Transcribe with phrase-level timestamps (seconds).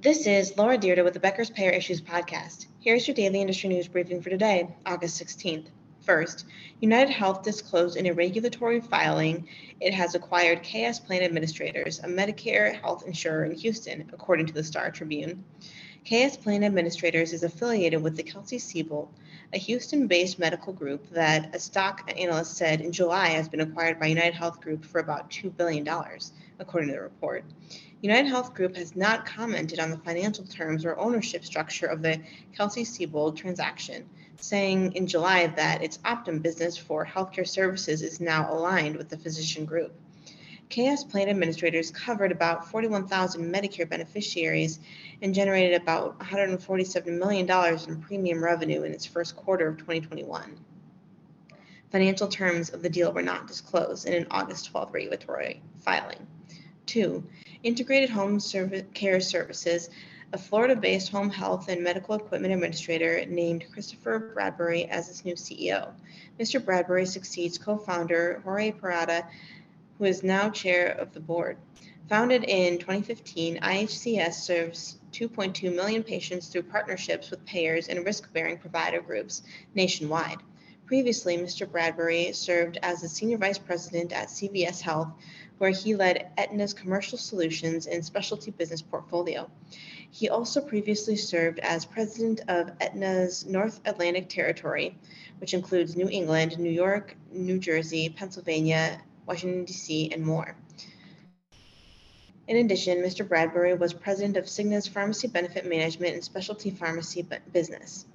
[0.00, 2.66] This is Laura Dyrda with the Becker's Payer Issues podcast.
[2.78, 5.70] Here's your daily industry news briefing for today, August 16th.
[6.02, 6.44] First,
[6.80, 9.48] United Health disclosed in a regulatory filing
[9.80, 14.62] it has acquired KS Plan Administrators, a Medicare health insurer in Houston, according to the
[14.62, 15.42] Star Tribune.
[16.04, 19.08] KS Plan Administrators is affiliated with the Kelsey-Seybold,
[19.52, 24.06] a Houston-based medical group that a stock analyst said in July has been acquired by
[24.06, 25.86] United Health Group for about $2 billion,
[26.58, 27.44] according to the report.
[28.00, 32.20] United Health Group has not commented on the financial terms or ownership structure of the
[32.54, 38.96] Kelsey-Seybold transaction, saying in July that its Optum business for healthcare services is now aligned
[38.96, 39.92] with the physician group.
[40.70, 44.80] KS plan administrators covered about 41,000 Medicare beneficiaries
[45.22, 47.48] and generated about $147 million
[47.88, 50.58] in premium revenue in its first quarter of 2021.
[51.90, 56.26] Financial terms of the deal were not disclosed in an August 12 regulatory filing.
[56.84, 57.24] Two,
[57.62, 59.88] Integrated Home Service Care Services,
[60.34, 65.34] a Florida based home health and medical equipment administrator, named Christopher Bradbury as its new
[65.34, 65.92] CEO.
[66.38, 66.62] Mr.
[66.62, 69.26] Bradbury succeeds co founder Jorge Parada,
[69.98, 71.58] who is now chair of the board.
[72.08, 78.56] Founded in 2015, IHCS serves 2.2 million patients through partnerships with payers and risk bearing
[78.56, 79.42] provider groups
[79.74, 80.38] nationwide.
[80.86, 81.70] Previously, Mr.
[81.70, 85.08] Bradbury served as the Senior Vice President at CVS Health,
[85.58, 89.50] where he led Aetna's commercial solutions and specialty business portfolio.
[90.10, 94.96] He also previously served as President of Aetna's North Atlantic Territory,
[95.40, 100.56] which includes New England, New York, New Jersey, Pennsylvania, Washington, D.C., and more.
[102.48, 103.28] In addition, Mr.
[103.28, 108.06] Bradbury was president of Cigna's Pharmacy Benefit Management and Specialty Pharmacy business.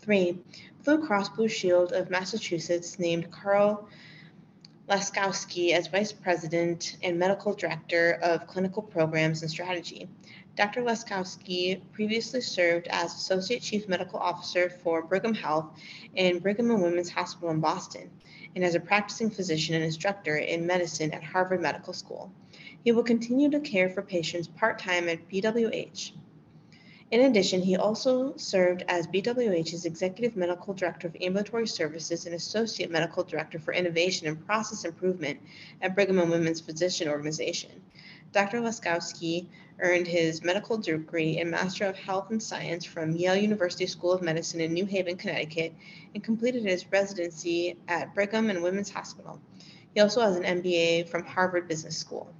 [0.00, 0.36] Three,
[0.82, 3.88] Blue Cross Blue Shield of Massachusetts named Karl
[4.88, 10.08] Laskowski as Vice President and Medical Director of Clinical Programs and Strategy.
[10.56, 10.80] Dr.
[10.80, 15.66] Laskowski previously served as Associate Chief Medical Officer for Brigham Health
[16.16, 18.10] and Brigham and Women's Hospital in Boston,
[18.56, 22.32] and as a practicing physician and instructor in medicine at Harvard Medical School.
[22.82, 26.12] He will continue to care for patients part time at BWH.
[27.10, 32.90] In addition, he also served as BWH's Executive Medical Director of Ambulatory Services and Associate
[32.90, 35.40] Medical Director for Innovation and Process Improvement
[35.80, 37.70] at Brigham and Women's Physician Organization.
[38.32, 38.60] Dr.
[38.60, 39.46] Laskowski
[39.80, 44.20] earned his medical degree in Master of Health and Science from Yale University School of
[44.20, 45.72] Medicine in New Haven, Connecticut,
[46.14, 49.40] and completed his residency at Brigham and Women's Hospital.
[49.94, 52.30] He also has an MBA from Harvard Business School.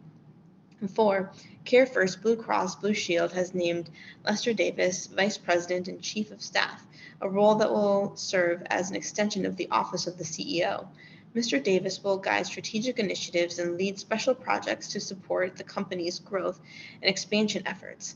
[0.81, 1.33] And four,
[1.65, 3.91] CareFirst Blue Cross Blue Shield has named
[4.25, 6.87] Lester Davis Vice President and Chief of Staff,
[7.21, 10.87] a role that will serve as an extension of the Office of the CEO.
[11.35, 11.63] Mr.
[11.63, 16.61] Davis will guide strategic initiatives and lead special projects to support the company's growth
[17.03, 18.15] and expansion efforts.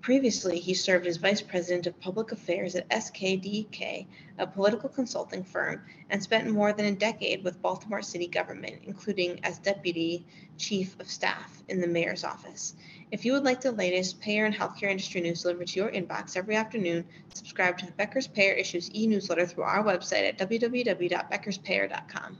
[0.00, 4.06] Previously, he served as Vice President of Public Affairs at SKDK,
[4.38, 9.40] a political consulting firm, and spent more than a decade with Baltimore City government, including
[9.42, 10.24] as Deputy
[10.56, 12.74] Chief of Staff in the Mayor's Office.
[13.10, 16.36] If you would like the latest payer and healthcare industry news delivered to your inbox
[16.36, 17.04] every afternoon,
[17.34, 22.38] subscribe to the Becker's Payer Issues e newsletter through our website at www.beckerspayer.com.